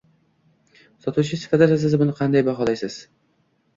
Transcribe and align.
Sotuvchi 1.03 1.39
sifatida 1.41 1.79
siz 1.85 1.97
buni 2.03 2.17
qanday 2.21 2.47
baholaysiz? 2.49 2.97